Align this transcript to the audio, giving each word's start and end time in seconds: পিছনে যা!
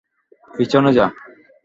পিছনে 0.51 0.91
যা! 0.97 1.05